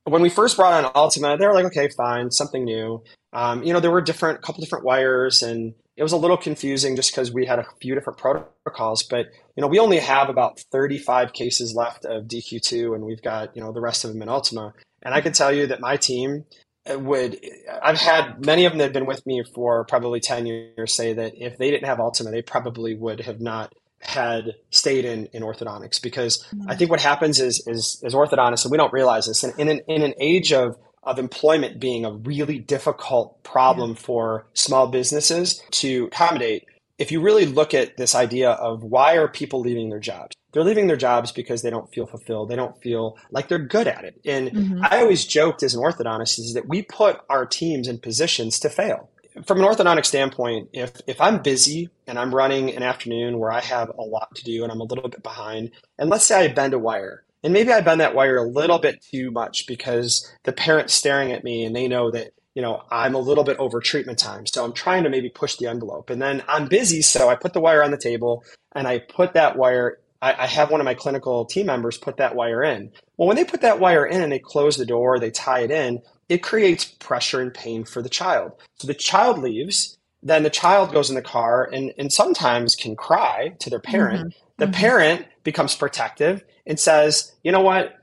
[0.04, 3.02] When we first brought on Ultima, they were like, okay, fine, something new.
[3.32, 6.96] Um, you know, there were different, couple different wires, and it was a little confusing
[6.96, 9.02] just because we had a few different protocols.
[9.02, 9.26] But
[9.56, 13.62] you know, we only have about 35 cases left of DQ2, and we've got you
[13.62, 14.74] know the rest of them in Ultima.
[15.02, 16.44] And I can tell you that my team
[16.88, 17.38] would
[17.82, 21.12] I've had many of them that have been with me for probably 10 years say
[21.12, 25.42] that if they didn't have Ultima, they probably would have not had stayed in, in
[25.42, 26.68] orthodontics because mm-hmm.
[26.68, 29.68] I think what happens is, is, is orthodontists, and we don't realize this, in, in,
[29.68, 33.96] an, in an age of, of employment being a really difficult problem yeah.
[33.96, 36.66] for small businesses to accommodate,
[36.98, 40.36] if you really look at this idea of why are people leaving their jobs?
[40.52, 42.48] they're leaving their jobs because they don't feel fulfilled.
[42.48, 44.20] They don't feel like they're good at it.
[44.24, 44.84] And mm-hmm.
[44.84, 48.68] I always joked as an orthodontist is that we put our teams in positions to
[48.68, 49.08] fail.
[49.46, 53.60] From an orthodontic standpoint, if if I'm busy and I'm running an afternoon where I
[53.60, 56.48] have a lot to do and I'm a little bit behind, and let's say I
[56.48, 60.30] bend a wire, and maybe I bend that wire a little bit too much because
[60.44, 63.56] the parent's staring at me and they know that you know, I'm a little bit
[63.58, 64.46] over treatment time.
[64.46, 66.10] So I'm trying to maybe push the envelope.
[66.10, 67.00] And then I'm busy.
[67.00, 70.46] So I put the wire on the table and I put that wire I, I
[70.46, 72.92] have one of my clinical team members put that wire in.
[73.16, 75.70] Well, when they put that wire in and they close the door, they tie it
[75.70, 78.52] in, it creates pressure and pain for the child.
[78.76, 82.94] So the child leaves, then the child goes in the car and, and sometimes can
[82.94, 84.20] cry to their parent.
[84.20, 84.46] Mm-hmm.
[84.58, 84.74] The mm-hmm.
[84.74, 87.98] parent becomes protective and says, you know what?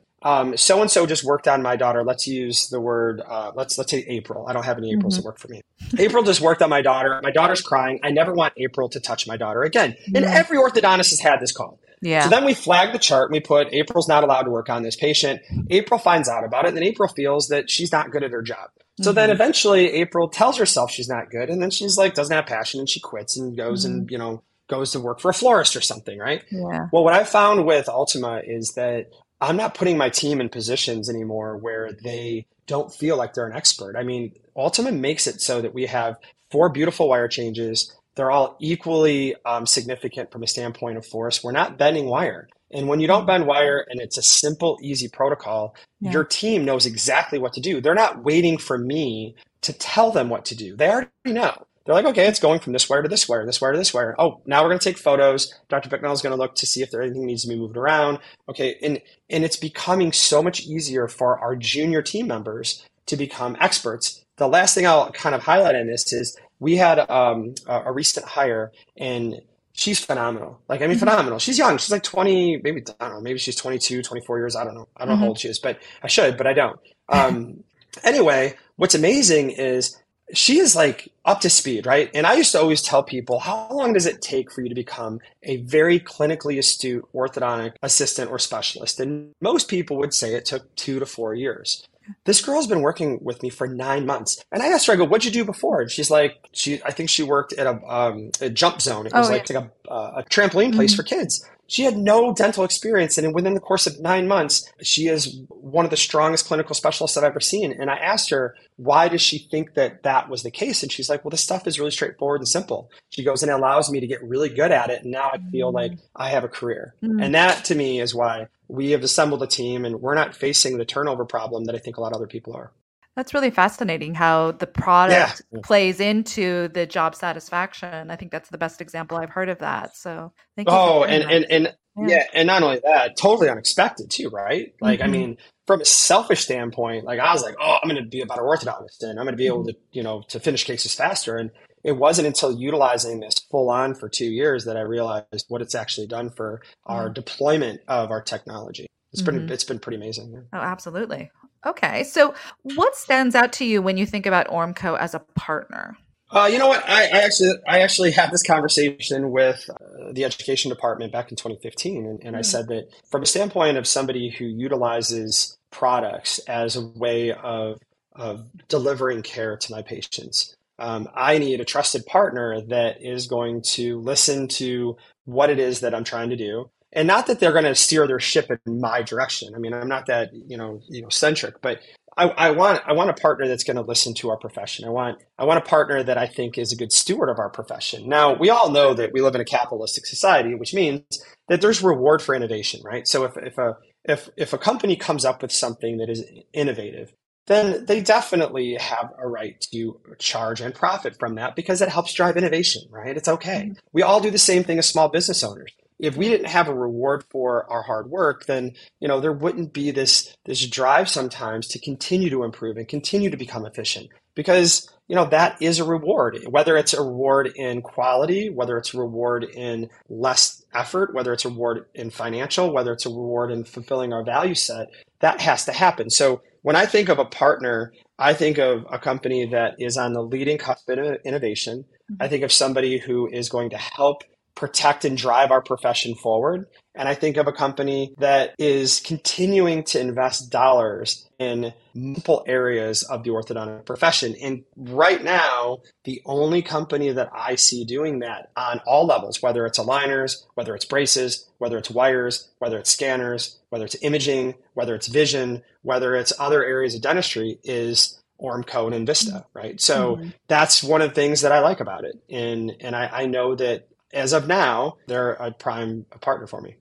[0.56, 2.04] So and so just worked on my daughter.
[2.04, 3.21] Let's use the word.
[3.25, 4.47] Uh, let's let's say April.
[4.47, 5.21] I don't have any Aprils mm-hmm.
[5.21, 5.62] that work for me.
[5.97, 7.19] April just worked on my daughter.
[7.23, 8.02] My daughter's crying.
[8.04, 9.95] I never want April to touch my daughter again.
[10.13, 11.80] And every orthodontist has had this call.
[12.02, 12.23] Yeah.
[12.23, 14.84] So then we flag the chart and we put April's not allowed to work on
[14.84, 15.41] this patient.
[15.69, 18.41] April finds out about it, and then April feels that she's not good at her
[18.41, 18.69] job.
[19.02, 19.15] So mm-hmm.
[19.15, 22.80] then eventually April tells herself she's not good, and then she's like doesn't have passion
[22.80, 23.99] and she quits and goes mm-hmm.
[23.99, 26.43] and you know goes to work for a florist or something, right?
[26.51, 26.88] Yeah.
[26.91, 29.08] Well, what I found with Ultima is that
[29.41, 33.55] I'm not putting my team in positions anymore where they don't feel like they're an
[33.55, 33.95] expert.
[33.97, 36.17] I mean, Ultima makes it so that we have
[36.51, 41.41] four beautiful wire changes they're all equally um, significant from a standpoint of force.
[41.41, 42.49] We're not bending wire.
[42.69, 46.12] And when you don't bend wire and it's a simple, easy protocol, yeah.
[46.12, 47.79] your team knows exactly what to do.
[47.79, 50.75] They're not waiting for me to tell them what to do.
[50.75, 51.65] They already know.
[51.86, 53.94] They're like, okay, it's going from this wire to this wire, this wire to this
[53.94, 54.15] wire.
[54.20, 55.54] Oh, now we're going to take photos.
[55.70, 55.89] Dr.
[55.89, 58.20] Bicknell is going to look to see if there anything needs to be moved around.
[58.48, 63.58] Okay, and and it's becoming so much easier for our junior team members to become
[63.60, 64.24] experts.
[64.38, 67.92] The last thing I'll kind of highlight in this is we had um, a, a,
[67.92, 69.42] recent hire and
[69.74, 70.62] she's phenomenal.
[70.68, 71.00] Like, I mean, mm-hmm.
[71.00, 71.39] phenomenal.
[71.39, 71.78] She's young.
[71.78, 74.56] She's like 20, maybe, I don't know, maybe she's 22, 24 years.
[74.56, 74.88] I don't know.
[74.96, 75.10] I don't mm-hmm.
[75.10, 75.28] know how mm-hmm.
[75.30, 76.80] old she is, but I should, but I don't.
[77.08, 77.63] Um,
[78.04, 79.98] anyway, what's amazing is
[80.34, 82.10] she is like up to speed, right?
[82.13, 84.76] And I used to always tell people, how long does it take for you to
[84.76, 89.00] become a very clinically astute orthodontic assistant or specialist?
[89.00, 91.88] And most people would say it took two to four years
[92.26, 94.43] this girl's been working with me for nine months.
[94.52, 95.82] And I asked her, I go, what'd you do before?
[95.82, 99.06] And she's like, she, I think she worked at a, um, a jump zone.
[99.08, 99.60] It was oh, like, yeah.
[99.60, 100.98] like a, uh, a trampoline place mm-hmm.
[100.98, 101.45] for kids.
[101.67, 103.19] She had no dental experience.
[103.19, 107.15] And within the course of nine months, she is one of the strongest clinical specialists
[107.15, 107.72] I've ever seen.
[107.72, 110.82] And I asked her, why does she think that that was the case?
[110.82, 112.89] And she's like, well, this stuff is really straightforward and simple.
[113.12, 115.04] She goes, and it allows me to get really good at it.
[115.04, 116.02] And now I feel like mm.
[116.15, 116.95] I have a career.
[117.04, 117.19] Mm-hmm.
[117.19, 120.77] And that to me is why we have assembled a team and we're not facing
[120.77, 122.71] the turnover problem that I think a lot of other people are.
[123.15, 125.60] That's really fascinating how the product yeah.
[125.62, 128.12] plays into the job satisfaction.
[128.12, 129.97] I think that's the best example I've heard of that.
[129.97, 130.75] So thank you.
[130.75, 132.08] Oh, and, and, and yeah.
[132.08, 132.23] yeah.
[132.34, 134.73] and not only that, totally unexpected too, right?
[134.79, 135.10] Like, mm-hmm.
[135.10, 138.21] I mean, from a selfish standpoint, like I was like, oh, I'm going to be
[138.21, 139.71] a better orthodontist and I'm going to be able mm-hmm.
[139.71, 141.36] to, you know, to finish cases faster.
[141.36, 141.51] And
[141.84, 145.76] it wasn't until utilizing this full on for two years that I realized what it's
[145.76, 147.13] actually done for our mm-hmm.
[147.13, 148.88] deployment of our technology.
[149.12, 149.52] It's been mm-hmm.
[149.52, 150.46] it's been pretty amazing.
[150.54, 151.32] Oh, absolutely.
[151.65, 155.98] Okay, so what stands out to you when you think about Ormco as a partner?
[156.32, 156.88] Uh, you know what?
[156.88, 161.38] I, I, actually I actually had this conversation with uh, the education department back in
[161.38, 162.36] 2015, and, and mm-hmm.
[162.36, 162.44] I hmm.
[162.44, 167.80] said that from a standpoint of somebody who utilizes products as a way of
[168.15, 173.62] of delivering care to my patients, um, I need a trusted partner that is going
[173.74, 176.70] to listen to what it is that I'm trying to do.
[176.92, 179.54] And not that they're going to steer their ship in my direction.
[179.54, 181.82] I mean, I'm not that, you know, you know, centric, but
[182.18, 184.86] I, I want I want a partner that's going to listen to our profession.
[184.86, 187.50] I want I want a partner that I think is a good steward of our
[187.50, 188.10] profession.
[188.10, 191.04] Now, we all know that we live in a capitalistic society, which means
[191.48, 193.08] that there's reward for innovation, right?
[193.08, 197.13] So if, if a if if a company comes up with something that is innovative,
[197.47, 202.13] then they definitely have a right to charge and profit from that because it helps
[202.13, 203.17] drive innovation, right?
[203.17, 203.63] It's okay.
[203.63, 203.73] Mm-hmm.
[203.93, 205.71] We all do the same thing as small business owners.
[205.99, 209.73] if we didn't have a reward for our hard work, then you know there wouldn't
[209.73, 214.89] be this this drive sometimes to continue to improve and continue to become efficient because
[215.08, 218.97] you know that is a reward whether it's a reward in quality whether it's a
[218.97, 223.63] reward in less effort whether it's a reward in financial whether it's a reward in
[223.63, 224.88] fulfilling our value set
[225.19, 228.99] that has to happen so when i think of a partner i think of a
[228.99, 232.15] company that is on the leading cusp of innovation mm-hmm.
[232.23, 234.23] i think of somebody who is going to help
[234.60, 236.67] protect and drive our profession forward.
[236.93, 243.04] And I think of a company that is continuing to invest dollars in multiple areas
[243.04, 244.36] of the orthodontic profession.
[244.41, 249.65] And right now, the only company that I see doing that on all levels, whether
[249.65, 254.93] it's aligners, whether it's braces, whether it's wires, whether it's scanners, whether it's imaging, whether
[254.93, 259.80] it's vision, whether it's other areas of dentistry, is Ormco and Envista, right?
[259.80, 260.30] So mm-hmm.
[260.48, 262.17] that's one of the things that I like about it.
[262.30, 266.76] And and I, I know that as of now, they're a prime partner for me.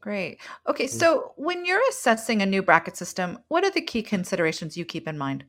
[0.00, 0.38] Great.
[0.66, 0.98] Okay, mm-hmm.
[0.98, 5.06] so when you're assessing a new bracket system, what are the key considerations you keep
[5.06, 5.44] in mind?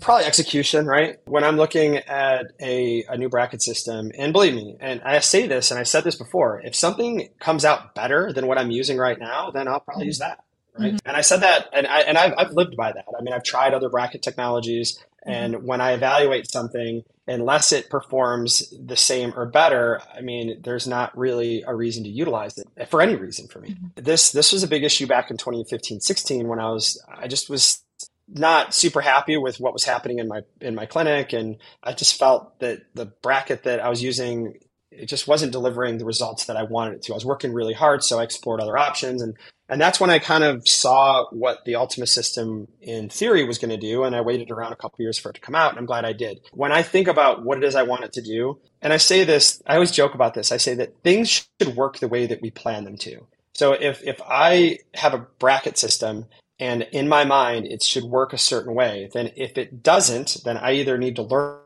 [0.00, 1.18] Probably execution, right?
[1.26, 5.46] When I'm looking at a, a new bracket system, and believe me, and I say
[5.46, 8.98] this and I said this before, if something comes out better than what I'm using
[8.98, 10.44] right now, then I'll probably use that.
[10.78, 10.92] Right.
[10.92, 11.08] Mm-hmm.
[11.08, 13.04] And I said that, and I and I've, I've lived by that.
[13.18, 15.15] I mean, I've tried other bracket technologies, mm-hmm.
[15.26, 20.86] And when I evaluate something, unless it performs the same or better, I mean, there's
[20.86, 23.70] not really a reason to utilize it for any reason for me.
[23.70, 24.04] Mm-hmm.
[24.04, 27.50] This this was a big issue back in 2015, 16 when I was I just
[27.50, 27.82] was
[28.28, 32.18] not super happy with what was happening in my in my clinic and I just
[32.18, 34.58] felt that the bracket that I was using
[34.98, 37.12] it just wasn't delivering the results that I wanted it to.
[37.12, 39.36] I was working really hard, so I explored other options and
[39.68, 43.70] and that's when I kind of saw what the Ultima system in theory was going
[43.70, 44.04] to do.
[44.04, 45.70] And I waited around a couple years for it to come out.
[45.70, 46.40] And I'm glad I did.
[46.52, 49.24] When I think about what it is I want it to do, and I say
[49.24, 50.52] this, I always joke about this.
[50.52, 53.26] I say that things should work the way that we plan them to.
[53.54, 56.26] So if, if I have a bracket system
[56.60, 60.56] and in my mind it should work a certain way, then if it doesn't, then
[60.58, 61.58] I either need to learn,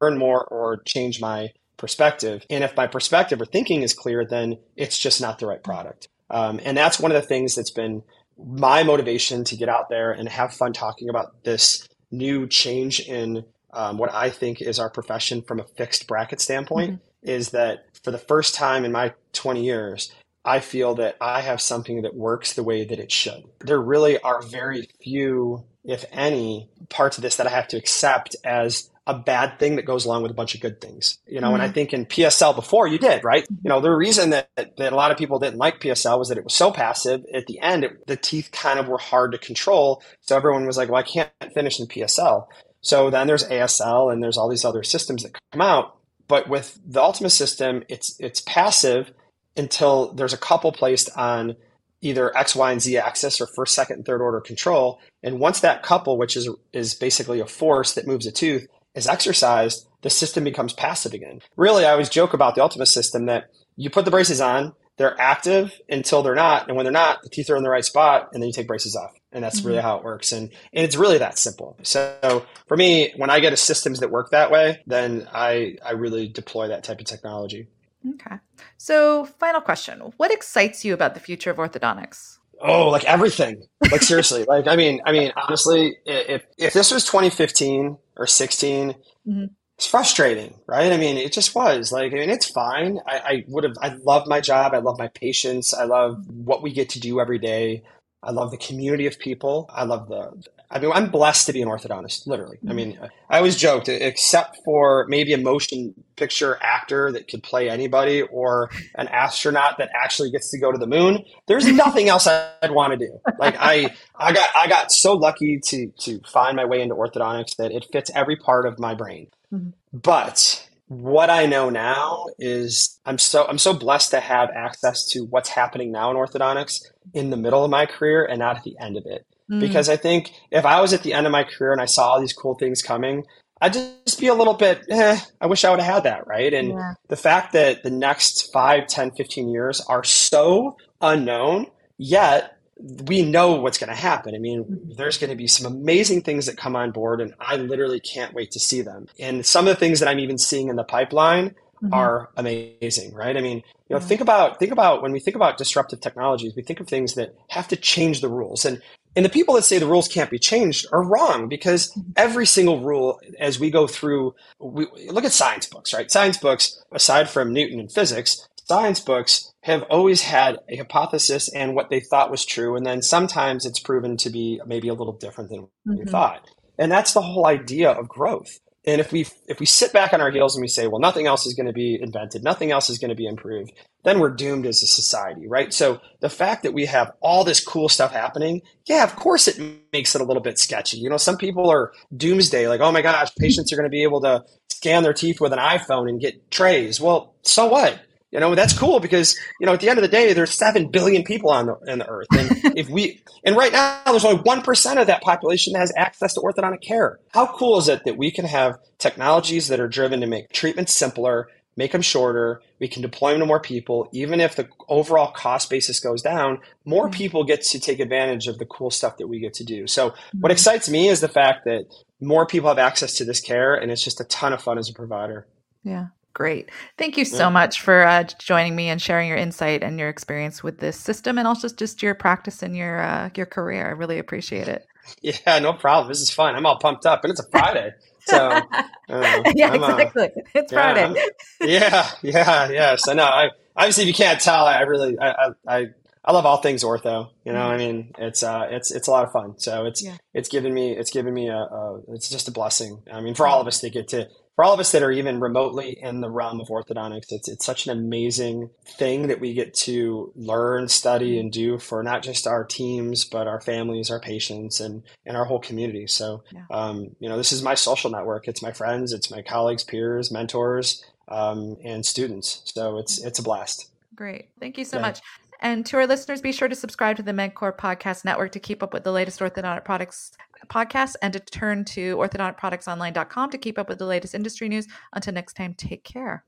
[0.00, 2.46] learn more or change my perspective.
[2.48, 6.06] And if my perspective or thinking is clear, then it's just not the right product.
[6.30, 8.04] Um, and that's one of the things that's been
[8.38, 13.44] my motivation to get out there and have fun talking about this new change in
[13.72, 16.92] um, what I think is our profession from a fixed bracket standpoint.
[16.92, 17.28] Mm-hmm.
[17.28, 20.12] Is that for the first time in my 20 years,
[20.44, 23.44] I feel that I have something that works the way that it should.
[23.60, 28.34] There really are very few, if any, parts of this that I have to accept
[28.44, 31.18] as a bad thing that goes along with a bunch of good things.
[31.26, 31.54] You know, mm-hmm.
[31.54, 31.74] and I mm-hmm.
[31.74, 33.44] think in PSL before you did, right?
[33.48, 36.38] You know, the reason that, that a lot of people didn't like PSL was that
[36.38, 37.24] it was so passive.
[37.32, 40.02] At the end, it, the teeth kind of were hard to control.
[40.20, 42.46] So everyone was like, well, I can't finish in PSL.
[42.80, 45.98] So then there's ASL and there's all these other systems that come out.
[46.28, 49.12] But with the Ultima system, it's it's passive
[49.56, 51.56] until there's a couple placed on
[52.00, 55.00] either X, Y, and Z axis or first, second, and third order control.
[55.22, 59.06] And once that couple, which is is basically a force that moves a tooth, is
[59.06, 61.40] exercised, the system becomes passive again.
[61.56, 65.18] Really, I always joke about the Ultima system that you put the braces on, they're
[65.20, 66.68] active until they're not.
[66.68, 68.66] And when they're not, the teeth are in the right spot, and then you take
[68.66, 69.12] braces off.
[69.32, 69.68] And that's mm-hmm.
[69.68, 70.32] really how it works.
[70.32, 71.78] And, and it's really that simple.
[71.82, 75.92] So for me, when I get a systems that work that way, then I, I
[75.92, 77.68] really deploy that type of technology.
[78.08, 78.36] Okay.
[78.76, 80.00] So final question.
[80.16, 82.38] What excites you about the future of orthodontics?
[82.60, 83.64] Oh, like everything.
[83.90, 84.44] Like seriously.
[84.48, 89.44] like I mean, I mean, honestly, if if this was 2015 or 16, mm-hmm.
[89.76, 90.92] it's frustrating, right?
[90.92, 91.90] I mean, it just was.
[91.92, 92.98] Like, I mean, it's fine.
[93.06, 93.74] I, I would have.
[93.80, 94.74] I love my job.
[94.74, 95.74] I love my patients.
[95.74, 97.82] I love what we get to do every day.
[98.22, 99.68] I love the community of people.
[99.72, 100.32] I love the
[100.72, 102.58] I mean, I'm blessed to be an orthodontist, literally.
[102.66, 107.68] I mean, I always joked, except for maybe a motion picture actor that could play
[107.68, 112.26] anybody or an astronaut that actually gets to go to the moon, there's nothing else
[112.26, 113.20] I'd want to do.
[113.38, 117.56] Like I, I got, I got so lucky to, to find my way into orthodontics
[117.56, 119.26] that it fits every part of my brain.
[119.52, 119.70] Mm-hmm.
[119.92, 120.66] But
[121.00, 125.48] what I know now is I'm so I'm so blessed to have access to what's
[125.48, 128.96] happening now in orthodontics in the middle of my career and not at the end
[128.96, 129.26] of it.
[129.50, 129.60] Mm.
[129.60, 132.10] Because I think if I was at the end of my career and I saw
[132.10, 133.24] all these cool things coming,
[133.60, 136.52] I'd just be a little bit, eh, I wish I would have had that, right?
[136.52, 136.94] And yeah.
[137.08, 141.66] the fact that the next 5, 10, 15 years are so unknown,
[141.96, 144.34] yet we know what's going to happen.
[144.34, 144.92] I mean, mm-hmm.
[144.96, 148.34] there's going to be some amazing things that come on board, and I literally can't
[148.34, 149.06] wait to see them.
[149.18, 151.92] And some of the things that I'm even seeing in the pipeline mm-hmm.
[151.92, 153.36] are amazing, right?
[153.36, 156.62] I mean, you know, think about think about when we think about disruptive technologies, we
[156.62, 158.64] think of things that have to change the rules.
[158.64, 158.80] And
[159.14, 162.12] and the people that say the rules can't be changed are wrong because mm-hmm.
[162.16, 166.10] every single rule, as we go through, we look at science books, right?
[166.10, 171.74] Science books, aside from Newton and physics, science books have always had a hypothesis and
[171.74, 172.76] what they thought was true.
[172.76, 175.96] And then sometimes it's proven to be maybe a little different than mm-hmm.
[175.98, 176.48] we thought.
[176.78, 178.58] And that's the whole idea of growth.
[178.84, 181.26] And if we if we sit back on our heels and we say, well, nothing
[181.26, 184.34] else is going to be invented, nothing else is going to be improved, then we're
[184.34, 185.72] doomed as a society, right?
[185.72, 189.60] So the fact that we have all this cool stuff happening, yeah, of course it
[189.92, 190.96] makes it a little bit sketchy.
[190.96, 194.02] You know, some people are doomsday, like, oh my gosh, patients are going to be
[194.02, 197.00] able to scan their teeth with an iPhone and get trays.
[197.00, 198.00] Well, so what?
[198.32, 200.88] You know, that's cool because, you know, at the end of the day, there's 7
[200.88, 202.28] billion people on the, on the earth.
[202.32, 206.34] And if we, and right now there's only 1% of that population that has access
[206.34, 207.20] to orthodontic care.
[207.32, 210.94] How cool is it that we can have technologies that are driven to make treatments
[210.94, 212.62] simpler, make them shorter.
[212.78, 214.08] We can deploy them to more people.
[214.12, 217.14] Even if the overall cost basis goes down, more mm-hmm.
[217.14, 219.86] people get to take advantage of the cool stuff that we get to do.
[219.86, 220.50] So what mm-hmm.
[220.50, 221.86] excites me is the fact that
[222.20, 224.88] more people have access to this care and it's just a ton of fun as
[224.88, 225.46] a provider.
[225.82, 226.06] Yeah.
[226.34, 226.70] Great.
[226.96, 230.62] Thank you so much for uh, joining me and sharing your insight and your experience
[230.62, 233.86] with this system, and also just your practice and your uh, your career.
[233.86, 234.86] I really appreciate it.
[235.20, 236.08] Yeah, no problem.
[236.08, 236.54] This is fun.
[236.54, 237.90] I'm all pumped up, and it's a Friday,
[238.24, 238.62] so uh,
[239.54, 240.30] yeah, I'm, uh, exactly.
[240.54, 241.04] it's yeah, Friday.
[241.04, 242.96] I'm, yeah, yeah, yeah.
[242.96, 245.86] So no, I obviously if you can't tell, I really I I
[246.24, 247.30] I love all things ortho.
[247.44, 247.72] You know, mm-hmm.
[247.72, 249.58] I mean, it's uh, it's it's a lot of fun.
[249.58, 250.16] So it's yeah.
[250.34, 253.02] it's given me it's given me a, a, it's just a blessing.
[253.12, 255.10] I mean, for all of us to get to for all of us that are
[255.10, 259.54] even remotely in the realm of orthodontics, it's it's such an amazing thing that we
[259.54, 264.20] get to learn, study, and do for not just our teams, but our families, our
[264.20, 266.06] patients, and and our whole community.
[266.06, 266.64] So, yeah.
[266.70, 268.46] um, you know, this is my social network.
[268.46, 272.62] It's my friends, it's my colleagues, peers, mentors, um, and students.
[272.66, 273.88] So it's it's a blast.
[274.14, 275.02] Great, thank you so yeah.
[275.02, 275.20] much.
[275.62, 278.82] And to our listeners, be sure to subscribe to the MedQor Podcast Network to keep
[278.82, 280.32] up with the latest orthodontic products
[280.66, 284.88] podcasts and to turn to orthodonticproductsonline.com to keep up with the latest industry news.
[285.12, 286.44] Until next time, take care.